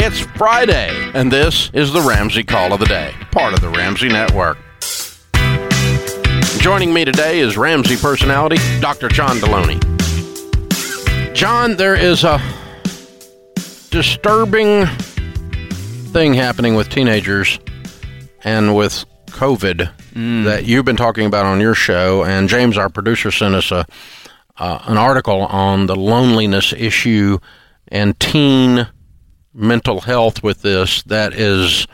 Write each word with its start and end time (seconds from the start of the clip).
It's 0.00 0.20
Friday, 0.20 1.10
and 1.12 1.30
this 1.30 1.70
is 1.74 1.92
the 1.92 2.00
Ramsey 2.00 2.44
Call 2.44 2.72
of 2.72 2.78
the 2.78 2.86
Day, 2.86 3.12
part 3.32 3.52
of 3.52 3.60
the 3.60 3.68
Ramsey 3.68 4.06
Network. 4.06 4.56
Joining 6.60 6.94
me 6.94 7.04
today 7.04 7.40
is 7.40 7.56
Ramsey 7.56 7.96
personality, 7.96 8.58
Dr. 8.78 9.08
John 9.08 9.38
Deloney. 9.38 9.82
John, 11.34 11.74
there 11.74 11.96
is 11.96 12.22
a 12.22 12.40
disturbing 13.90 14.86
thing 16.12 16.32
happening 16.32 16.76
with 16.76 16.88
teenagers 16.90 17.58
and 18.44 18.76
with 18.76 19.04
COVID 19.26 19.90
mm. 20.12 20.44
that 20.44 20.64
you've 20.64 20.84
been 20.84 20.96
talking 20.96 21.26
about 21.26 21.44
on 21.44 21.60
your 21.60 21.74
show. 21.74 22.22
And 22.22 22.48
James, 22.48 22.78
our 22.78 22.88
producer, 22.88 23.32
sent 23.32 23.56
us 23.56 23.72
a 23.72 23.84
uh, 24.58 24.78
an 24.84 24.96
article 24.96 25.40
on 25.40 25.86
the 25.86 25.96
loneliness 25.96 26.72
issue 26.72 27.38
and 27.88 28.18
teen 28.20 28.86
mental 29.58 30.00
health 30.02 30.42
with 30.42 30.62
this. 30.62 31.02
That 31.02 31.34
is, 31.34 31.86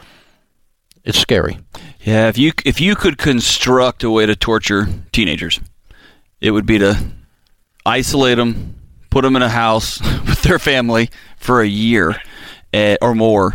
it's 1.02 1.18
scary. 1.18 1.58
Yeah, 2.00 2.28
if 2.28 2.36
you 2.36 2.52
if 2.66 2.80
you 2.80 2.94
could 2.94 3.16
construct 3.16 4.04
a 4.04 4.10
way 4.10 4.26
to 4.26 4.36
torture 4.36 4.86
teenagers, 5.10 5.58
it 6.40 6.50
would 6.50 6.66
be 6.66 6.78
to 6.78 6.98
isolate 7.86 8.36
them, 8.36 8.76
put 9.10 9.22
them 9.22 9.36
in 9.36 9.42
a 9.42 9.48
house 9.48 10.00
with 10.26 10.42
their 10.42 10.58
family 10.58 11.10
for 11.38 11.62
a 11.62 11.66
year 11.66 12.20
uh, 12.74 12.96
or 13.00 13.14
more, 13.14 13.54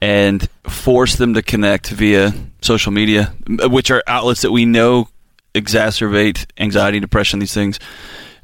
and 0.00 0.48
force 0.64 1.14
them 1.16 1.34
to 1.34 1.42
connect 1.42 1.90
via 1.90 2.34
social 2.62 2.90
media, 2.90 3.32
which 3.46 3.92
are 3.92 4.02
outlets 4.08 4.42
that 4.42 4.50
we 4.50 4.64
know 4.64 5.08
exacerbate 5.54 6.46
anxiety, 6.58 6.98
depression, 6.98 7.38
these 7.38 7.54
things. 7.54 7.78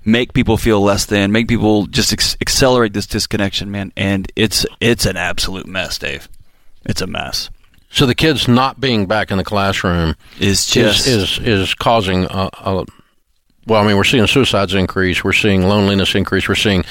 Make 0.04 0.32
people 0.32 0.56
feel 0.56 0.80
less 0.80 1.06
than, 1.06 1.32
make 1.32 1.48
people 1.48 1.86
just 1.86 2.12
ex- 2.12 2.36
accelerate 2.40 2.92
this 2.92 3.06
disconnection, 3.06 3.70
man. 3.70 3.92
And 3.96 4.30
it's 4.36 4.64
it's 4.80 5.06
an 5.06 5.16
absolute 5.16 5.66
mess, 5.66 5.98
Dave. 5.98 6.28
It's 6.86 7.00
a 7.00 7.06
mess. 7.06 7.50
So 7.90 8.06
the 8.06 8.14
kids 8.14 8.48
not 8.48 8.80
being 8.80 9.06
back 9.06 9.30
in 9.30 9.36
the 9.36 9.44
classroom 9.44 10.14
is 10.38 10.66
just 10.66 11.06
is 11.06 11.38
is, 11.38 11.46
is 11.46 11.74
causing 11.74 12.24
a, 12.24 12.48
a 12.52 12.84
well, 13.66 13.82
I 13.82 13.86
mean, 13.86 13.96
we're 13.96 14.04
seeing 14.04 14.26
suicides 14.26 14.74
increase, 14.74 15.22
we're 15.22 15.32
seeing 15.32 15.62
loneliness 15.62 16.14
increase, 16.14 16.48
we're 16.48 16.54
seeing 16.54 16.84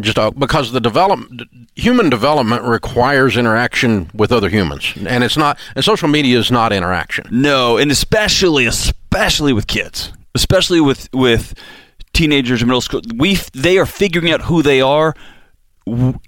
just 0.00 0.18
uh, 0.18 0.30
because 0.30 0.72
the 0.72 0.80
development 0.80 1.42
human 1.74 2.10
development 2.10 2.62
requires 2.62 3.36
interaction 3.36 4.10
with 4.14 4.32
other 4.32 4.48
humans 4.48 4.92
and 5.06 5.24
it's 5.24 5.36
not 5.36 5.58
and 5.74 5.84
social 5.84 6.08
media 6.08 6.38
is 6.38 6.50
not 6.50 6.72
interaction 6.72 7.26
no 7.30 7.78
and 7.78 7.90
especially 7.90 8.66
especially 8.66 9.52
with 9.52 9.66
kids 9.66 10.12
especially 10.34 10.80
with 10.80 11.08
with 11.12 11.54
teenagers 12.18 12.60
in 12.60 12.66
middle 12.66 12.80
school 12.80 13.00
we 13.14 13.36
they 13.52 13.78
are 13.78 13.86
figuring 13.86 14.32
out 14.32 14.42
who 14.42 14.60
they 14.60 14.80
are 14.80 15.14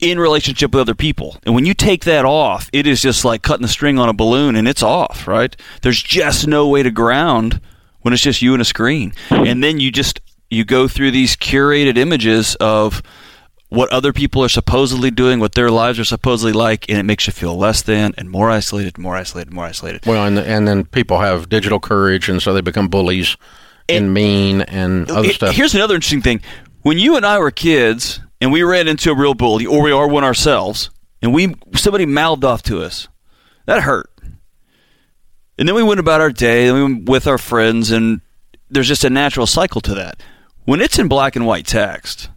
in 0.00 0.19
relationship 0.19 0.72
with 0.72 0.80
other 0.80 0.94
people. 0.94 1.36
And 1.42 1.55
when 1.55 1.66
you 1.66 1.74
take 1.74 2.05
that 2.05 2.24
off 2.24 2.70
it 2.72 2.86
is 2.86 3.02
just 3.02 3.24
like 3.24 3.42
cutting 3.42 3.62
the 3.62 3.69
string 3.69 3.98
on 3.98 4.08
a 4.08 4.12
balloon 4.12 4.55
and 4.55 4.68
it's 4.68 4.83
off 4.83 5.27
right? 5.27 5.55
There's 5.83 6.00
just 6.00 6.46
no 6.46 6.68
way 6.68 6.84
to 6.84 6.91
ground 6.91 7.61
when 8.02 8.14
it's 8.14 8.22
just 8.22 8.41
you 8.41 8.52
and 8.52 8.62
a 8.62 8.64
screen. 8.64 9.12
And 9.30 9.62
then 9.64 9.80
you 9.80 9.91
just 9.91 10.20
you 10.48 10.64
go 10.64 10.86
through 10.86 11.11
these 11.11 11.34
curated 11.36 11.96
images 11.96 12.55
of 12.56 13.02
what 13.68 13.91
other 13.92 14.12
people 14.12 14.42
are 14.42 14.48
supposedly 14.48 15.11
doing, 15.11 15.38
what 15.38 15.55
their 15.55 15.70
lives 15.70 15.98
are 15.98 16.05
supposedly 16.05 16.52
like, 16.52 16.88
and 16.88 16.98
it 16.98 17.05
makes 17.05 17.27
you 17.27 17.33
feel 17.33 17.56
less 17.56 17.83
than 17.83 18.12
and 18.18 18.28
more 18.28 18.50
isolated, 18.50 18.98
more 18.98 19.16
isolated, 19.16 19.52
more 19.52 19.64
isolated. 19.64 20.05
Well, 20.06 20.24
and 20.24 20.38
and 20.38 20.66
then 20.66 20.84
people 20.84 21.20
have 21.20 21.48
digital 21.48 21.80
courage, 21.80 22.28
and 22.28 22.42
so 22.42 22.52
they 22.52 22.61
become 22.61 22.88
bullies 22.88 23.36
and, 23.91 24.06
and 24.06 24.14
mean 24.14 24.60
and 24.62 25.10
other 25.10 25.28
it, 25.28 25.34
stuff. 25.34 25.55
Here's 25.55 25.74
another 25.74 25.94
interesting 25.94 26.22
thing: 26.22 26.41
when 26.83 26.98
you 26.98 27.16
and 27.16 27.27
I 27.27 27.38
were 27.38 27.50
kids, 27.50 28.20
and 28.41 28.52
we 28.52 28.62
ran 28.62 28.88
into 28.88 29.10
a 29.10 29.14
real 29.14 29.34
bully, 29.34 29.66
or 29.66 29.83
we 29.83 29.92
are 29.92 30.08
one 30.08 30.24
ourselves, 30.24 30.91
and 31.22 31.34
we 31.34 31.55
somebody 31.74 32.06
mouthed 32.06 32.44
off 32.44 32.62
to 32.64 32.83
us, 32.83 33.08
that 33.66 33.83
hurt. 33.83 34.11
And 35.58 35.68
then 35.68 35.74
we 35.74 35.83
went 35.83 36.00
about 36.00 36.22
our 36.22 36.30
day, 36.30 36.68
and 36.68 36.77
we 36.77 36.83
went 36.83 37.08
with 37.08 37.27
our 37.27 37.36
friends, 37.36 37.91
and 37.91 38.22
there's 38.70 38.88
just 38.88 39.05
a 39.05 39.11
natural 39.11 39.46
cycle 39.46 39.83
to 39.83 39.95
that. 39.95 40.23
When 40.64 40.80
it's 40.80 40.98
in 40.98 41.08
black 41.08 41.36
and 41.36 41.46
white 41.46 41.67
text 41.67 42.30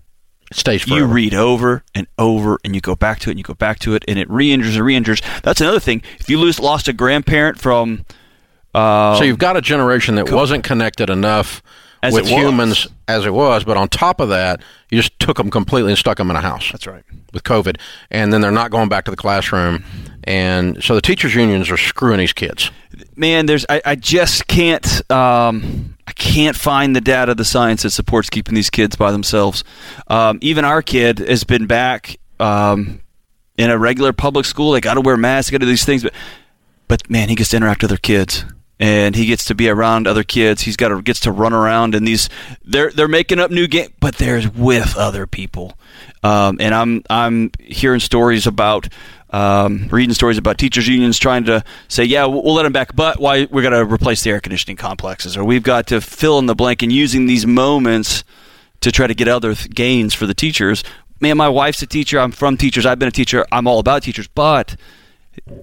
it 0.53 0.57
stays 0.57 0.83
forever. 0.83 0.99
You 0.99 1.05
read 1.07 1.33
over 1.33 1.83
and 1.95 2.05
over, 2.17 2.59
and 2.63 2.75
you 2.75 2.81
go 2.81 2.95
back 2.95 3.19
to 3.19 3.29
it, 3.29 3.31
and 3.31 3.39
you 3.39 3.43
go 3.43 3.55
back 3.55 3.79
to 3.79 3.95
it, 3.95 4.03
and 4.07 4.19
it 4.19 4.29
re-injures 4.29 4.75
and 4.75 4.85
re-injures. 4.85 5.21
That's 5.41 5.61
another 5.61 5.79
thing. 5.79 6.03
If 6.19 6.29
you 6.29 6.37
lose 6.37 6.59
lost 6.59 6.87
a 6.87 6.93
grandparent 6.93 7.59
from, 7.59 8.05
uh, 8.73 9.15
so 9.17 9.23
you've 9.23 9.37
got 9.37 9.55
a 9.57 9.61
generation 9.61 10.15
that 10.15 10.27
co- 10.27 10.35
wasn't 10.35 10.63
connected 10.63 11.09
enough 11.09 11.61
as 12.01 12.13
with 12.13 12.27
humans 12.27 12.87
as 13.07 13.25
it 13.25 13.33
was, 13.33 13.63
but 13.63 13.77
on 13.77 13.87
top 13.87 14.19
of 14.19 14.29
that, 14.29 14.61
you 14.89 14.97
just 14.97 15.17
took 15.19 15.37
them 15.37 15.49
completely 15.49 15.91
and 15.91 15.97
stuck 15.97 16.17
them 16.17 16.29
in 16.29 16.35
a 16.35 16.41
house. 16.41 16.71
That's 16.71 16.85
right. 16.85 17.03
With 17.31 17.43
COVID, 17.43 17.79
and 18.11 18.31
then 18.33 18.41
they're 18.41 18.51
not 18.51 18.71
going 18.71 18.89
back 18.89 19.05
to 19.05 19.11
the 19.11 19.17
classroom, 19.17 19.83
and 20.25 20.83
so 20.83 20.95
the 20.95 21.01
teachers' 21.01 21.33
unions 21.33 21.71
are 21.71 21.77
screwing 21.77 22.19
these 22.19 22.33
kids. 22.33 22.71
Man, 23.15 23.45
there's 23.45 23.65
I, 23.69 23.81
I 23.85 23.95
just 23.95 24.47
can't. 24.47 25.11
Um, 25.11 25.97
I 26.05 26.11
can't 26.11 26.55
find 26.55 26.95
the 26.95 27.01
data, 27.01 27.33
the 27.33 27.45
science 27.45 27.83
that 27.83 27.91
supports 27.91 28.29
keeping 28.29 28.53
these 28.53 28.69
kids 28.69 28.95
by 28.95 29.11
themselves. 29.11 29.63
Um, 30.09 30.37
even 30.41 30.65
our 30.65 30.81
kid 30.81 31.19
has 31.19 31.43
been 31.45 31.65
back 31.65 32.17
um, 32.39 33.01
in 33.57 33.69
a 33.69 33.77
regular 33.77 34.11
public 34.11 34.45
school. 34.45 34.73
They 34.73 34.81
got 34.81 34.95
to 34.95 35.01
wear 35.01 35.15
masks, 35.15 35.49
got 35.49 35.59
to 35.59 35.65
do 35.65 35.69
these 35.69 35.85
things, 35.85 36.03
but 36.03 36.13
but 36.87 37.09
man, 37.09 37.29
he 37.29 37.35
gets 37.35 37.51
to 37.51 37.57
interact 37.57 37.81
with 37.81 37.91
other 37.91 37.97
kids 37.97 38.43
and 38.83 39.15
he 39.15 39.25
gets 39.25 39.45
to 39.45 39.55
be 39.55 39.69
around 39.69 40.07
other 40.07 40.25
kids. 40.25 40.63
He's 40.63 40.75
got 40.75 40.89
to 40.89 41.01
gets 41.01 41.21
to 41.21 41.31
run 41.31 41.53
around 41.53 41.95
and 41.95 42.05
these 42.05 42.27
they're 42.65 42.91
they're 42.91 43.07
making 43.07 43.39
up 43.39 43.49
new 43.49 43.65
game, 43.65 43.93
but 44.01 44.15
they're 44.15 44.41
with 44.53 44.97
other 44.97 45.25
people. 45.25 45.77
Um, 46.21 46.57
and 46.59 46.75
I'm 46.75 47.01
I'm 47.09 47.51
hearing 47.61 48.01
stories 48.01 48.45
about 48.45 48.89
um, 49.29 49.87
reading 49.89 50.13
stories 50.13 50.37
about 50.37 50.57
teachers 50.57 50.85
unions 50.85 51.17
trying 51.17 51.45
to 51.45 51.63
say, 51.87 52.03
yeah, 52.03 52.25
we'll, 52.25 52.43
we'll 52.43 52.55
let 52.55 52.63
them 52.63 52.73
back, 52.73 52.93
but 52.93 53.21
why 53.21 53.47
we're 53.49 53.61
going 53.61 53.71
to 53.71 53.85
replace 53.85 54.21
the 54.21 54.31
air 54.31 54.41
conditioning 54.41 54.75
complexes, 54.75 55.37
or 55.37 55.45
we've 55.45 55.63
got 55.63 55.87
to 55.87 56.01
fill 56.01 56.37
in 56.39 56.45
the 56.45 56.53
blank 56.53 56.83
and 56.83 56.91
using 56.91 57.25
these 57.25 57.47
moments 57.47 58.25
to 58.81 58.91
try 58.91 59.07
to 59.07 59.15
get 59.15 59.29
other 59.29 59.55
th- 59.55 59.73
gains 59.73 60.13
for 60.13 60.27
the 60.27 60.33
teachers. 60.33 60.83
Man, 61.21 61.37
my 61.37 61.47
wife's 61.47 61.81
a 61.81 61.87
teacher. 61.87 62.19
I'm 62.19 62.31
from 62.31 62.57
teachers. 62.57 62.85
I've 62.85 62.99
been 62.99 63.07
a 63.07 63.11
teacher. 63.11 63.45
I'm 63.49 63.65
all 63.65 63.79
about 63.79 64.03
teachers, 64.03 64.27
but 64.27 64.75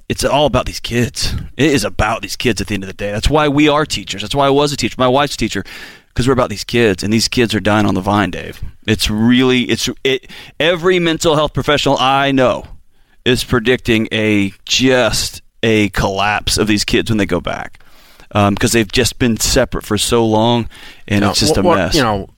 it's 0.09 0.25
all 0.25 0.47
about 0.47 0.67
these 0.67 0.81
kids. 0.81 1.35
It 1.57 1.71
is 1.71 1.85
about 1.85 2.23
these 2.23 2.37
kids 2.37 2.61
at 2.61 2.67
the 2.67 2.75
end 2.75 2.85
of 2.85 2.89
the 2.89 2.95
day. 2.95 3.13
That's 3.13 3.31
why 3.31 3.49
we 3.49 3.69
are 3.69 3.87
teachers. 3.87 4.23
That's 4.23 4.35
why 4.35 4.47
I 4.47 4.51
was 4.51 4.73
a 4.73 4.77
teacher. 4.77 4.97
My 4.99 5.09
wife's 5.09 5.35
a 5.35 5.39
teacher 5.39 5.65
because 6.09 6.27
we're 6.27 6.33
about 6.33 6.51
these 6.51 6.65
kids, 6.65 7.03
and 7.03 7.13
these 7.13 7.29
kids 7.29 7.55
are 7.55 7.61
dying 7.61 7.87
on 7.87 7.95
the 7.95 8.01
vine, 8.01 8.31
Dave. 8.31 8.63
It's 8.87 9.09
really 9.09 9.63
it's 9.63 9.89
it. 10.05 10.29
Every 10.59 10.99
mental 10.99 11.37
health 11.37 11.55
professional 11.55 11.97
I 11.99 12.33
know 12.33 12.67
is 13.25 13.45
predicting 13.45 14.09
a 14.13 14.53
just 14.65 15.43
a 15.63 15.91
collapse 15.91 16.59
of 16.59 16.67
these 16.67 16.85
kids 16.85 17.11
when 17.11 17.19
they 17.19 17.27
go 17.27 17.41
back 17.41 17.81
because 18.29 18.49
um, 18.49 18.79
they've 18.79 18.91
just 18.91 19.19
been 19.19 19.37
separate 19.37 19.85
for 19.85 19.99
so 19.99 20.25
long, 20.25 20.69
and 21.09 21.25
it's 21.25 21.41
just 21.41 21.57
a 21.57 21.63
what, 21.63 21.77
mess. 21.77 21.95
You 21.95 22.03
know, 22.03 22.29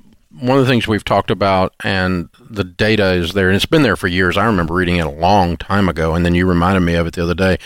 one 0.42 0.58
of 0.58 0.64
the 0.64 0.70
things 0.70 0.88
we've 0.88 1.04
talked 1.04 1.30
about, 1.30 1.72
and 1.84 2.28
the 2.40 2.64
data 2.64 3.12
is 3.12 3.32
there, 3.32 3.48
and 3.48 3.56
it's 3.56 3.64
been 3.64 3.82
there 3.82 3.96
for 3.96 4.08
years. 4.08 4.36
I 4.36 4.44
remember 4.44 4.74
reading 4.74 4.96
it 4.96 5.06
a 5.06 5.10
long 5.10 5.56
time 5.56 5.88
ago, 5.88 6.14
and 6.14 6.26
then 6.26 6.34
you 6.34 6.46
reminded 6.46 6.80
me 6.80 6.94
of 6.94 7.06
it 7.06 7.14
the 7.14 7.22
other 7.22 7.34
day 7.34 7.58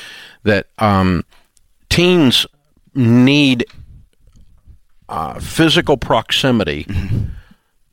that 0.43 0.67
um, 0.79 1.25
teens 1.89 2.47
need 2.95 3.65
uh, 5.09 5.41
physical 5.41 5.97
proximity 5.97 6.85
mm-hmm. 6.85 7.25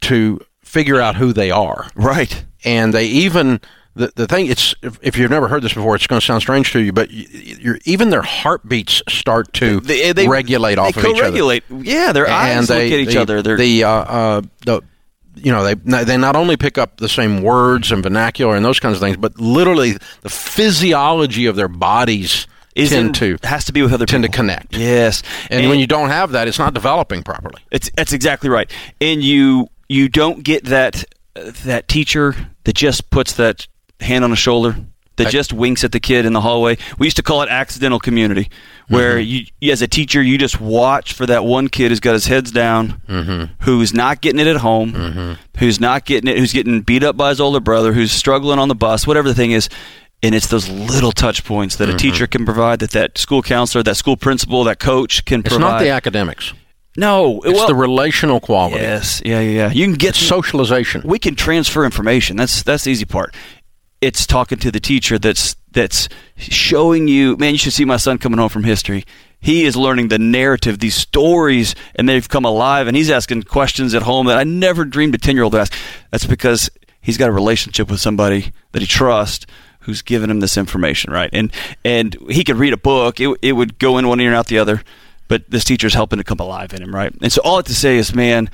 to 0.02 0.42
figure 0.62 1.00
out 1.00 1.16
who 1.16 1.32
they 1.32 1.50
are. 1.50 1.88
Right. 1.96 2.44
And 2.66 2.94
they 2.94 3.06
even 3.06 3.62
the 3.96 4.12
the 4.16 4.28
thing 4.28 4.48
it's 4.48 4.74
if, 4.82 4.98
if, 5.02 5.18
you've 5.18 5.30
never 5.30 5.48
heard 5.48 5.62
this 5.62 5.74
before, 5.74 5.96
it's 5.96 6.08
going 6.08 6.20
to 6.20 6.26
sound 6.26 6.42
strange 6.42 6.72
to 6.72 6.80
you, 6.80 6.92
but 6.92 7.12
you, 7.12 7.78
even 7.86 8.10
their 8.10 8.24
heartbeats 8.24 9.04
start 9.08 9.54
to 9.54 9.80
they, 9.82 10.12
they, 10.14 10.28
regulate 10.28 10.80
off 10.80 10.96
they 10.96 11.02
of 11.02 11.16
each 11.16 11.22
other. 11.22 11.84
Yeah, 11.84 12.12
their 12.12 12.28
eyes 12.28 12.68
they, 12.68 12.86
look 12.86 12.94
at 12.94 13.00
each 13.00 13.14
the, 13.14 13.22
other. 13.22 13.42
They're, 13.42 13.58
the 13.58 13.84
uh, 13.84 13.90
uh, 13.90 14.42
the 14.66 14.82
you 15.36 15.52
know 15.52 15.64
they 15.64 15.76
they 16.04 16.18
not 16.18 16.36
only 16.36 16.58
pick 16.58 16.78
up 16.78 16.98
the 16.98 17.10
same 17.10 17.44
words 17.44 17.92
and 17.92 18.02
vernacular 18.02 18.56
and 18.56 18.66
those 18.66 18.80
kinds 18.80 18.96
of 18.96 19.02
things, 19.02 19.18
but 19.18 19.40
literally 19.40 19.94
the 20.22 20.30
physiology 20.30 21.46
of 21.46 21.56
their 21.56 21.68
bodies 21.68 22.48
tend 22.76 23.14
to 23.16 23.38
has 23.44 23.66
to 23.66 23.74
be 23.74 23.82
with 23.82 23.94
other 23.94 24.06
tend 24.06 24.24
people. 24.24 24.34
to 24.34 24.38
connect. 24.38 24.76
Yes, 24.76 25.22
and, 25.50 25.62
and 25.62 25.70
when 25.70 25.80
you 25.80 25.88
don't 25.88 26.10
have 26.10 26.32
that, 26.32 26.48
it's 26.48 26.60
not 26.60 26.74
developing 26.74 27.22
properly. 27.24 27.62
It's 27.72 27.92
that's 27.96 28.14
exactly 28.14 28.50
right, 28.50 28.72
and 29.00 29.24
you 29.24 29.70
you 29.88 30.10
don't 30.10 30.44
get 30.44 30.66
that 30.66 31.04
uh, 31.36 31.52
that 31.66 31.88
teacher 31.88 32.36
that 32.64 32.76
just 32.76 33.10
puts 33.10 33.34
that 33.34 33.68
hand 34.00 34.24
on 34.24 34.30
the 34.30 34.36
shoulder 34.36 34.76
that 35.18 35.30
just 35.30 35.54
winks 35.54 35.84
at 35.84 35.92
the 35.92 36.00
kid 36.00 36.26
in 36.26 36.34
the 36.34 36.42
hallway. 36.42 36.78
We 36.98 37.06
used 37.06 37.18
to 37.18 37.24
call 37.24 37.42
it 37.44 37.50
accidental 37.50 38.00
community, 38.00 38.50
where 38.88 39.18
mm-hmm. 39.18 39.48
you, 39.62 39.72
as 39.72 39.82
a 39.82 39.88
teacher, 39.88 40.22
you 40.22 40.38
just 40.38 40.60
watch 40.60 41.14
for 41.14 41.26
that 41.28 41.46
one 41.46 41.68
kid 41.68 41.90
who's 41.90 42.00
got 42.00 42.14
his 42.14 42.26
heads 42.26 42.52
down, 42.52 43.02
mm-hmm. 43.08 43.54
who's 43.64 43.94
not 43.94 44.22
getting 44.22 44.40
it 44.40 44.48
at 44.48 44.58
home, 44.58 44.94
mm-hmm. 44.94 45.34
who's 45.60 45.80
not 45.80 46.06
getting 46.06 46.30
it, 46.30 46.38
who's 46.38 46.54
getting 46.54 46.82
beat 46.82 47.04
up 47.04 47.16
by 47.16 47.30
his 47.30 47.40
older 47.40 47.60
brother, 47.60 47.94
who's 47.94 48.12
struggling 48.12 48.60
on 48.60 48.70
the 48.70 48.76
bus, 48.76 49.06
whatever 49.06 49.28
the 49.28 49.36
thing 49.36 49.52
is. 49.52 49.70
And 50.24 50.34
it's 50.34 50.48
those 50.48 50.70
little 50.70 51.12
touch 51.12 51.44
points 51.44 51.76
that 51.76 51.90
a 51.90 51.92
mm-hmm. 51.92 51.98
teacher 51.98 52.28
can 52.28 52.46
provide, 52.46 52.80
that 52.80 52.92
that 52.92 53.18
school 53.18 53.42
counselor, 53.42 53.84
that 53.84 53.96
school 53.96 54.16
principal, 54.16 54.64
that 54.64 54.80
coach 54.80 55.26
can 55.26 55.44
provide. 55.44 55.56
It's 55.56 55.60
not 55.60 55.80
the 55.80 55.90
academics. 55.90 56.54
No, 56.96 57.42
it's 57.42 57.58
well, 57.58 57.68
the 57.68 57.76
relational 57.76 58.40
quality. 58.40 58.82
Yes, 58.82 59.22
yeah, 59.26 59.42
yeah, 59.42 59.50
yeah. 59.50 59.72
You 59.72 59.86
can 59.86 59.96
get 59.96 60.16
socialization. 60.16 61.02
We 61.04 61.20
can 61.20 61.36
transfer 61.36 61.84
information. 61.84 62.38
That's 62.38 62.64
that's 62.64 62.84
the 62.84 62.92
easy 62.92 63.06
part 63.06 63.36
it's 64.04 64.26
talking 64.26 64.60
to 64.60 64.72
the 64.72 64.80
teacher 64.80 65.18
that's 65.18 65.56
that's 65.72 66.08
showing 66.38 67.08
you, 67.08 67.36
man, 67.38 67.54
you 67.54 67.58
should 67.58 67.74
see 67.74 67.86
my 67.86 67.98
son 67.98 68.18
coming 68.18 68.38
home 68.38 68.50
from 68.50 68.64
history. 68.64 69.06
He 69.40 69.66
is 69.66 69.76
learning 69.76 70.10
the 70.10 70.20
narrative, 70.20 70.80
these 70.80 70.96
stories, 70.96 71.76
and 71.96 72.08
they've 72.08 72.28
come 72.28 72.46
alive. 72.46 72.88
And 72.88 72.96
he's 72.96 73.10
asking 73.10 73.44
questions 73.44 73.94
at 73.94 74.04
home 74.04 74.28
that 74.28 74.38
I 74.38 74.44
never 74.44 74.86
dreamed 74.86 75.16
a 75.16 75.18
10 75.18 75.36
year 75.36 75.44
old 75.44 75.54
would 75.54 75.62
ask. 75.62 75.74
That's 76.12 76.26
because 76.26 76.70
he's 77.02 77.18
got 77.18 77.30
a 77.30 77.34
relationship 77.34 77.90
with 77.90 78.00
somebody 78.00 78.52
that 78.72 78.82
he 78.82 78.88
trusts 78.88 79.46
who's 79.80 80.02
given 80.02 80.30
him 80.30 80.40
this 80.40 80.58
information, 80.58 81.12
right? 81.12 81.30
And 81.34 81.52
and 81.84 82.16
he 82.30 82.44
could 82.44 82.58
read 82.58 82.74
a 82.74 82.78
book, 82.78 83.20
it, 83.20 83.38
it 83.42 83.54
would 83.54 83.80
go 83.80 83.98
in 83.98 84.08
one 84.08 84.20
ear 84.20 84.30
and 84.30 84.36
out 84.36 84.48
the 84.48 84.60
other, 84.60 84.82
but 85.28 85.50
this 85.50 85.64
teacher's 85.64 85.94
helping 85.94 86.18
to 86.18 86.24
come 86.24 86.40
alive 86.40 86.74
in 86.74 86.82
him, 86.82 86.94
right? 86.94 87.14
And 87.22 87.32
so 87.32 87.42
all 87.44 87.56
I 87.56 87.58
have 87.58 87.66
to 87.66 87.76
say 87.76 87.98
is, 87.98 88.14
man, 88.14 88.50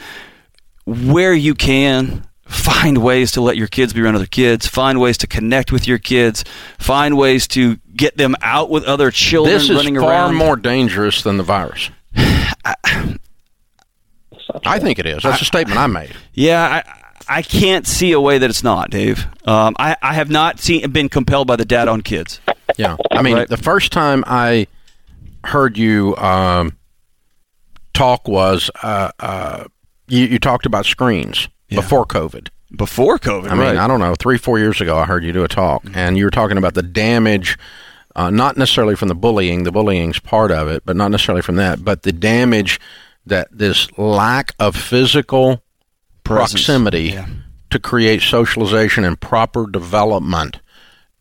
where 0.86 1.34
you 1.34 1.54
can, 1.54 2.26
find 2.50 2.98
ways 2.98 3.32
to 3.32 3.42
let 3.42 3.56
your 3.58 3.68
kids 3.68 3.94
be 3.94 4.02
around 4.02 4.16
other 4.16 4.26
kids 4.26 4.66
find 4.68 5.00
ways 5.00 5.18
to 5.20 5.28
connect 5.28 5.72
with 5.72 5.88
your 5.88 6.00
kids 6.00 6.44
find 6.80 7.16
ways 7.18 7.48
to 7.48 7.78
get 7.96 8.18
them 8.18 8.36
out 8.42 8.70
with 8.72 8.84
other 8.86 9.12
children 9.12 9.54
this 9.56 9.70
is 9.70 9.76
running 9.76 9.96
far 10.00 10.10
around 10.10 10.36
more 10.36 10.56
dangerous 10.56 11.22
than 11.22 11.38
the 11.38 11.44
virus. 11.44 11.90
I 14.66 14.80
think 14.80 14.98
it 15.00 15.06
is. 15.06 15.22
That's 15.24 15.42
a 15.42 15.46
statement 15.46 15.78
I 15.80 15.88
made. 15.88 16.16
yeah 16.34 16.84
I, 17.28 17.38
I 17.38 17.42
can't 17.44 17.86
see 17.86 18.12
a 18.14 18.20
way 18.20 18.38
that 18.40 18.50
it's 18.50 18.64
not 18.64 18.90
dave 18.90 19.28
um, 19.46 19.76
I, 19.78 19.96
I 20.02 20.14
have 20.16 20.30
not 20.32 20.60
seen 20.60 20.90
been 20.92 21.08
compelled 21.10 21.48
by 21.48 21.56
the 21.56 21.66
data 21.66 21.92
on 21.92 22.02
kids 22.02 22.40
Yeah, 22.78 22.98
I 23.12 23.22
mean, 23.22 23.36
Right. 23.36 23.48
the 23.48 23.58
first 23.58 23.92
time 23.92 24.24
I 24.26 24.68
heard 25.44 25.78
you 25.78 26.16
um, 26.18 26.76
talk 27.94 28.28
was 28.28 28.72
uh, 28.82 29.12
uh, 29.20 29.66
you, 30.08 30.26
you 30.26 30.40
talked 30.40 30.66
about 30.66 30.86
screens 30.86 31.48
Yeah. 31.70 31.82
before 31.82 32.06
COVID. 32.06 32.50
before 32.76 33.18
covid 33.20 33.46
I 33.50 33.56
mean, 33.56 33.60
right. 33.62 33.78
I 33.78 33.88
don't 33.88 34.00
know, 34.00 34.14
three, 34.16 34.38
four 34.38 34.60
years 34.60 34.80
ago, 34.82 34.98
I 34.98 35.06
heard 35.06 35.24
you 35.24 35.32
do 35.34 35.44
a 35.44 35.48
talk, 35.48 35.84
and 35.94 36.18
you 36.18 36.26
were 36.26 36.32
talking 36.32 36.58
about 36.58 36.74
the 36.76 36.84
damage, 36.84 37.58
uh, 38.16 38.30
not 38.30 38.58
necessarily 38.58 38.96
from 38.96 39.08
the 39.08 39.16
bullying. 39.16 39.64
The 39.64 39.72
bullying's 39.72 40.20
part 40.20 40.52
of 40.52 40.68
it, 40.68 40.84
but 40.86 40.96
not 40.96 41.10
necessarily 41.12 41.42
from 41.42 41.56
that. 41.58 41.84
But 41.84 42.04
the 42.04 42.12
damage 42.12 42.80
that 43.26 43.48
this 43.52 43.88
lack 43.98 44.54
of 44.60 44.76
physical 44.76 45.64
Presence. 46.24 46.52
proximity 46.66 47.04
Yeah. 47.14 47.26
to 47.72 47.80
create 47.80 48.22
socialization 48.22 49.04
and 49.04 49.20
proper 49.20 49.66
development 49.70 50.60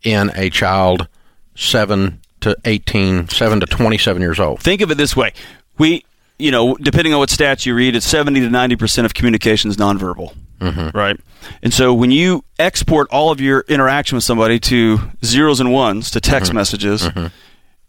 in 0.02 0.30
a 0.34 0.48
child 0.50 1.08
seven 1.54 2.20
to 2.40 2.56
18, 2.64 3.28
seven 3.28 3.60
to 3.60 3.66
27 3.66 4.22
years 4.22 4.38
old. 4.38 4.60
think 4.60 4.80
of 4.80 4.90
it 4.90 4.96
this 4.96 5.16
way 5.16 5.32
we 5.76 6.04
you 6.38 6.50
know 6.50 6.75
depending 6.76 7.12
on 7.12 7.19
what 7.19 7.29
stats 7.29 7.67
you 7.67 7.75
read 7.75 7.96
it's 7.96 8.06
70 8.06 8.40
to 8.40 8.50
90 8.50 8.76
percent 8.76 9.06
of 9.06 9.14
communication 9.14 9.70
is 9.70 9.76
nonverbal 9.76 10.35
mm-hmm. 10.61 10.96
right? 10.96 11.19
And 11.62 11.73
so 11.73 11.94
when 11.94 12.11
you 12.11 12.44
export 12.58 13.08
all 13.11 13.31
of 13.31 13.40
your 13.40 13.64
interaction 13.69 14.17
with 14.17 14.25
somebody 14.25 14.58
to 14.61 14.99
zeros 15.25 15.61
and 15.61 15.73
ones 15.73 16.11
to 16.12 16.20
text 16.20 16.50
mm-hmm. 16.50 16.56
messages 16.56 17.02
mm-hmm. 17.02 17.26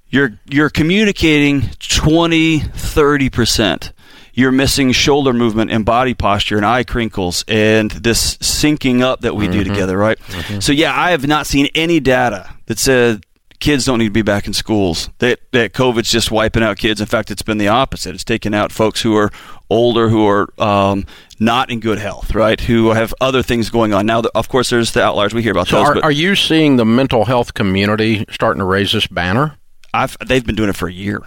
you're 0.10 0.40
you're 0.46 0.70
communicating 0.70 1.70
20 1.80 2.60
30 2.60 3.30
percent. 3.30 3.94
You're 4.32 4.52
missing 4.54 4.94
shoulder 4.94 5.34
movement 5.34 5.70
and 5.70 5.84
body 5.84 6.14
posture 6.14 6.56
and 6.56 6.66
eye 6.66 6.86
crinkles 6.86 7.44
and 7.48 7.92
this 7.92 8.38
syncing 8.38 9.02
up 9.02 9.22
that 9.22 9.36
we 9.36 9.50
do 9.50 9.64
together 9.64 9.98
right? 9.98 10.18
So 10.60 10.72
yeah 10.72 10.98
i 10.98 11.12
have 11.12 11.28
not 11.28 11.46
seen 11.48 11.68
any 11.76 12.00
data 12.00 12.50
that 12.68 12.80
said 12.80 13.24
kids 13.60 13.86
don't 13.86 14.00
need 14.00 14.06
to 14.06 14.12
be 14.12 14.22
back 14.22 14.48
in 14.48 14.54
schools. 14.54 15.10
That 15.20 15.40
that 15.52 15.74
covid's 15.74 16.12
just 16.12 16.32
wiping 16.32 16.64
out 16.64 16.78
kids. 16.78 17.02
In 17.02 17.08
fact 17.08 17.32
it's 17.32 17.42
been 17.42 17.58
the 17.58 17.68
opposite. 17.68 18.16
It's 18.16 18.24
taken 18.24 18.54
out 18.54 18.72
folks 18.72 19.02
who 19.02 19.16
are 19.16 19.32
older 19.70 20.10
who 20.10 20.26
are 20.26 20.50
um, 20.58 21.06
not 21.40 21.70
in 21.70 21.80
good 21.80 22.00
health 22.00 22.34
right? 22.34 22.60
Who 22.60 22.92
have 22.92 23.14
other 23.22 23.44
things 23.44 23.70
going 23.70 23.94
on. 23.94 24.06
Now 24.06 24.24
of 24.36 24.50
course 24.50 24.70
there's 24.70 24.92
the 24.94 25.04
outliers. 25.04 25.34
We 25.34 25.44
hear 25.44 25.52
about 25.52 25.68
So, 25.68 25.78
those 25.78 25.88
are, 25.90 25.94
but 25.96 26.04
are 26.04 26.12
you 26.12 26.36
seeing 26.36 26.78
the 26.78 26.86
mental 26.86 27.26
health 27.26 27.54
community 27.54 28.26
starting 28.32 28.60
to 28.60 28.66
raise 28.66 28.92
this 28.92 29.08
banner? 29.08 29.58
I've, 29.94 30.16
they've 30.26 30.46
been 30.46 30.56
doing 30.56 30.70
it 30.70 30.76
for 30.76 30.88
a 30.88 30.94
year 30.94 31.22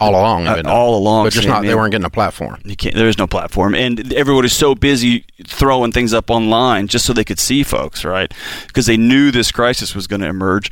all 0.00 0.12
along? 0.12 0.46
Uh, 0.46 0.62
all 0.66 0.96
along, 0.96 1.26
but 1.26 1.32
just 1.32 1.48
not. 1.48 1.62
They 1.62 1.74
weren't 1.74 1.90
getting 1.90 2.04
a 2.04 2.10
platform. 2.10 2.60
You 2.64 2.76
can't. 2.76 2.94
There 2.94 3.08
is 3.08 3.18
no 3.18 3.26
platform, 3.26 3.74
and 3.74 4.12
everyone 4.12 4.44
is 4.44 4.52
so 4.52 4.74
busy 4.74 5.24
throwing 5.46 5.92
things 5.92 6.14
up 6.14 6.30
online 6.30 6.86
just 6.88 7.04
so 7.04 7.12
they 7.12 7.24
could 7.24 7.38
see 7.38 7.62
folks, 7.62 8.04
right? 8.04 8.32
Because 8.66 8.86
they 8.86 8.96
knew 8.96 9.30
this 9.30 9.50
crisis 9.50 9.94
was 9.94 10.06
going 10.06 10.20
to 10.20 10.28
emerge. 10.28 10.70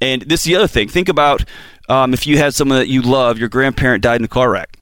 And 0.00 0.22
this 0.22 0.40
is 0.40 0.44
the 0.44 0.56
other 0.56 0.68
thing. 0.68 0.88
Think 0.88 1.08
about 1.08 1.44
um, 1.88 2.14
if 2.14 2.26
you 2.26 2.38
had 2.38 2.54
someone 2.54 2.78
that 2.78 2.88
you 2.88 3.02
love, 3.02 3.38
your 3.38 3.48
grandparent 3.48 4.02
died 4.02 4.20
in 4.20 4.24
a 4.24 4.28
car 4.28 4.50
wreck. 4.50 4.78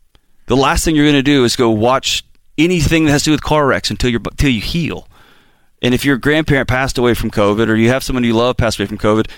The 0.47 0.57
last 0.57 0.85
thing 0.85 0.95
you're 0.95 1.07
going 1.07 1.15
to 1.15 1.23
do 1.23 1.45
is 1.45 1.57
go 1.57 1.71
watch 1.71 2.25
anything 2.59 3.07
that 3.07 3.13
has 3.13 3.23
to 3.23 3.27
do 3.27 3.33
with 3.33 3.43
car 3.43 3.67
wrecks 3.67 3.91
until 3.91 4.11
you 4.11 4.19
until 4.19 4.51
you 4.51 4.61
heal. 4.61 5.09
And 5.83 5.95
if 5.95 6.05
your 6.05 6.17
grandparent 6.17 6.69
passed 6.69 6.99
away 6.99 7.15
from 7.15 7.31
COVID, 7.31 7.69
or 7.69 7.75
you 7.75 7.89
have 7.91 8.03
someone 8.03 8.25
you 8.25 8.35
love 8.35 8.57
passed 8.57 8.79
away 8.79 8.87
from 8.87 8.99
COVID, 8.99 9.31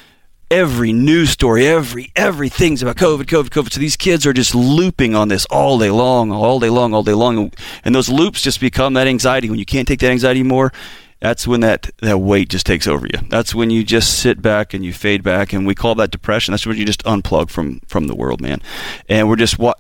every 0.51 0.93
news 0.93 1.31
story, 1.31 1.67
every 1.67 2.11
everything's 2.17 2.83
about 2.83 2.97
COVID, 2.97 3.25
COVID, 3.25 3.49
COVID. 3.49 3.73
So 3.73 3.81
these 3.81 3.97
kids 3.97 4.27
are 4.27 4.33
just 4.33 4.55
looping 4.55 5.15
on 5.15 5.29
this 5.29 5.45
all 5.47 5.79
day 5.79 5.91
long, 5.91 6.31
all 6.33 6.59
day 6.61 6.71
long, 6.71 6.95
all 6.95 7.03
day 7.03 7.15
long, 7.15 7.53
and 7.85 7.95
those 7.95 8.09
loops 8.09 8.43
just 8.43 8.61
become 8.61 8.95
that 8.95 9.07
anxiety. 9.07 9.51
When 9.51 9.59
you 9.59 9.67
can't 9.67 9.87
take 9.87 10.01
that 10.01 10.11
anxiety 10.11 10.41
anymore, 10.41 10.73
that's 11.21 11.47
when 11.47 11.61
that 11.61 11.91
that 12.01 12.19
weight 12.19 12.49
just 12.49 12.67
takes 12.67 12.87
over 12.87 13.07
you. 13.07 13.21
That's 13.29 13.55
when 13.55 13.71
you 13.71 13.85
just 13.85 14.19
sit 14.19 14.41
back 14.41 14.75
and 14.75 14.85
you 14.85 14.93
fade 14.93 15.23
back, 15.23 15.53
and 15.53 15.67
we 15.67 15.75
call 15.75 15.95
that 15.97 16.11
depression. 16.11 16.53
That's 16.53 16.67
when 16.67 16.77
you 16.77 16.85
just 16.85 17.05
unplug 17.05 17.51
from 17.51 17.81
from 17.87 18.07
the 18.07 18.15
world, 18.15 18.41
man. 18.41 18.63
And 19.09 19.29
we're 19.29 19.37
just 19.37 19.59
what. 19.59 19.79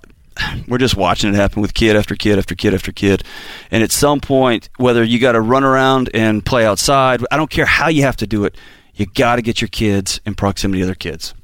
We're 0.68 0.78
just 0.78 0.96
watching 0.96 1.34
it 1.34 1.36
happen 1.36 1.62
with 1.62 1.74
kid 1.74 1.96
after 1.96 2.14
kid 2.14 2.38
after 2.38 2.54
kid 2.54 2.72
after 2.72 2.92
kid. 2.92 3.24
And 3.72 3.82
at 3.82 3.90
some 3.90 4.20
point, 4.20 4.68
whether 4.76 5.02
you 5.02 5.18
got 5.18 5.32
to 5.32 5.40
run 5.40 5.64
around 5.64 6.10
and 6.14 6.46
play 6.46 6.64
outside, 6.64 7.24
I 7.32 7.36
don't 7.36 7.50
care 7.50 7.66
how 7.66 7.88
you 7.88 8.02
have 8.02 8.16
to 8.18 8.26
do 8.28 8.44
it, 8.44 8.54
you 8.98 9.06
got 9.06 9.36
to 9.36 9.42
get 9.42 9.60
your 9.60 9.68
kids 9.68 10.20
in 10.26 10.34
proximity 10.34 10.80
to 10.80 10.84
other 10.86 10.94
kids. 10.94 11.34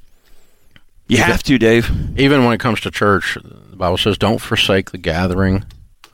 You 1.06 1.18
have 1.18 1.42
to, 1.44 1.58
Dave. 1.58 1.90
Even 2.18 2.44
when 2.44 2.54
it 2.54 2.60
comes 2.60 2.80
to 2.80 2.90
church, 2.90 3.36
the 3.42 3.76
Bible 3.76 3.98
says, 3.98 4.16
"Don't 4.16 4.40
forsake 4.40 4.90
the 4.90 4.98
gathering 4.98 5.64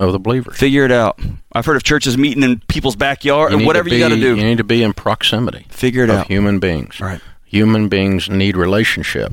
of 0.01 0.13
the 0.13 0.19
believers." 0.19 0.59
Figure 0.59 0.85
it 0.85 0.91
out. 0.91 1.21
I've 1.53 1.65
heard 1.65 1.77
of 1.77 1.85
churches 1.85 2.19
meeting 2.19 2.43
in 2.43 2.61
people's 2.69 2.97
backyard, 2.97 3.53
and 3.53 3.65
whatever 3.65 3.89
to 3.89 3.95
you 3.95 4.01
got 4.01 4.09
to 4.09 4.17
do. 4.17 4.37
You 4.37 4.45
need 4.45 4.59
to 4.59 4.65
be 4.65 4.83
in 4.83 4.93
proximity. 4.93 5.67
Figure 5.71 6.05
it 6.05 6.11
of 6.11 6.17
out. 6.17 6.27
human 6.27 6.59
beings. 6.59 7.01
Right. 7.01 7.21
Human 7.45 7.89
beings 7.89 8.29
need 8.29 8.57
relationship 8.57 9.33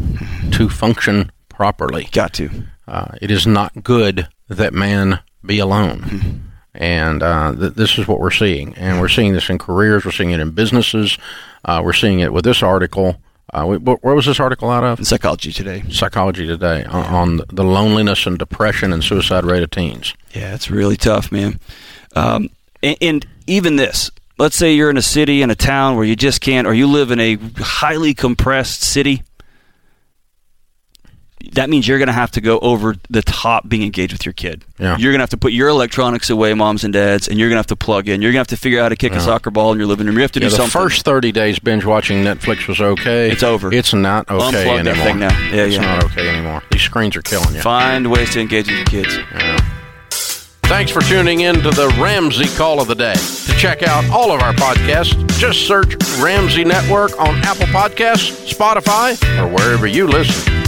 to 0.52 0.70
function 0.70 1.32
properly. 1.50 2.08
Got 2.12 2.34
to. 2.34 2.50
Uh, 2.88 3.16
it 3.22 3.32
is 3.32 3.46
not 3.46 3.84
good 3.84 4.28
that 4.48 4.74
man 4.74 5.20
be 5.46 5.60
alone. 5.60 6.47
And 6.78 7.24
uh, 7.24 7.56
th- 7.56 7.74
this 7.74 7.98
is 7.98 8.08
what 8.08 8.20
we're 8.20 8.32
seeing. 8.32 8.76
And 8.76 9.02
we're 9.02 9.10
seeing 9.10 9.34
this 9.34 9.50
in 9.50 9.58
careers, 9.58 10.06
we're 10.06 10.12
seeing 10.12 10.30
it 10.32 10.40
in 10.40 10.52
businesses, 10.52 11.18
uh, 11.66 11.82
we're 11.84 11.94
seeing 11.94 12.20
it 12.20 12.32
with 12.32 12.46
this 12.46 12.62
article. 12.62 13.18
Uh, 13.54 13.66
wh- 13.66 13.82
wh- 13.82 14.04
where 14.04 14.14
was 14.14 14.26
this 14.26 14.40
article 14.40 14.70
out 14.70 14.84
of? 14.84 15.06
Psychology 15.08 15.52
today. 15.52 15.84
Psychology 15.90 16.46
Today 16.46 16.84
on, 16.84 17.06
on 17.06 17.42
the 17.52 17.64
loneliness 17.64 18.28
and 18.28 18.38
depression 18.38 18.94
and 18.94 19.04
suicide 19.04 19.44
rate 19.44 19.64
of 19.64 19.72
teens. 19.72 20.14
Yeah, 20.34 20.54
it's 20.54 20.70
really 20.70 20.98
tough, 20.98 21.32
man. 21.32 21.60
Um, 22.16 22.50
and, 22.84 22.98
and 23.02 23.28
even 23.48 23.78
this, 23.78 24.12
let's 24.38 24.56
say 24.56 24.74
you're 24.74 24.90
in 24.90 24.98
a 24.98 25.02
city, 25.02 25.42
in 25.42 25.50
a 25.50 25.56
town 25.56 25.96
where 25.96 26.06
you 26.06 26.16
just 26.16 26.42
can't, 26.42 26.68
or 26.68 26.74
you 26.74 26.88
live 26.88 27.10
in 27.10 27.20
a 27.20 27.38
highly 27.58 28.14
compressed 28.14 28.82
city. 28.84 29.24
That 31.54 31.70
means 31.70 31.88
you're 31.88 31.98
going 31.98 32.08
to 32.08 32.14
have 32.14 32.32
to 32.32 32.42
go 32.42 32.60
over 32.60 32.96
the 33.10 33.22
top 33.22 33.68
being 33.68 33.84
engaged 33.84 34.14
with 34.14 34.26
your 34.26 34.34
kid. 34.34 34.64
Yeah. 34.80 34.98
You're 34.98 35.12
going 35.12 35.20
to 35.20 35.24
have 35.24 35.30
to 35.32 35.38
put 35.38 35.54
your 35.54 35.68
electronics 35.70 36.30
away, 36.30 36.54
moms 36.54 36.84
and 36.84 36.94
dads, 36.94 37.28
and 37.28 37.40
you're 37.40 37.48
going 37.50 37.56
to 37.56 37.60
have 37.60 37.68
to 37.68 37.76
plug 37.76 38.08
in. 38.08 38.22
You're 38.22 38.30
going 38.32 38.46
to 38.46 38.52
have 38.52 38.58
to 38.60 38.64
figure 38.64 38.80
out 38.80 38.84
how 38.84 38.90
to 38.90 38.96
kick 38.96 39.14
a 39.14 39.20
soccer 39.22 39.50
ball 39.52 39.72
in 39.72 39.78
your 39.80 39.88
living 39.88 40.06
room. 40.08 40.16
You 40.16 40.22
have 40.22 40.32
to 40.34 40.40
Yeah, 40.40 40.48
do 40.48 40.50
the 40.52 40.56
something. 40.58 40.72
first 40.82 41.04
30 41.06 41.32
days 41.32 41.60
binge 41.60 41.86
watching 41.86 42.24
Netflix 42.24 42.68
was 42.68 42.80
okay. 42.80 43.32
It's 43.32 43.44
over. 43.44 43.74
It's 43.74 43.94
not 43.94 44.30
okay 44.30 44.66
Unplug 44.66 44.84
that 44.84 44.88
anymore. 44.88 45.06
thing 45.06 45.20
now. 45.20 45.40
Yeah, 45.56 45.64
it's 45.66 45.76
yeah. 45.76 45.82
not 45.82 46.04
okay 46.06 46.30
anymore. 46.30 46.62
These 46.72 46.82
screens 46.84 47.16
are 47.16 47.22
killing 47.22 47.56
you. 47.56 47.62
Find 47.62 48.12
ways 48.12 48.32
to 48.34 48.40
engage 48.42 48.68
with 48.68 48.78
your 48.78 48.86
kids. 49.04 49.18
Yeah. 49.18 49.64
Thanks 50.64 50.92
for 50.92 51.00
tuning 51.02 51.40
in 51.42 51.56
to 51.62 51.70
the 51.72 51.88
Ramsey 51.98 52.46
Call 52.58 52.82
of 52.82 52.90
the 52.90 52.96
Day. 52.96 53.14
To 53.14 53.54
check 53.58 53.84
out 53.84 54.04
all 54.12 54.34
of 54.34 54.42
our 54.42 54.52
podcasts, 54.54 55.16
just 55.40 55.66
search 55.66 55.96
Ramsey 56.20 56.66
Network 56.66 57.18
on 57.18 57.36
Apple 57.46 57.68
Podcasts, 57.68 58.54
Spotify, 58.54 59.16
or 59.42 59.48
wherever 59.48 59.88
you 59.88 60.08
listen. 60.08 60.67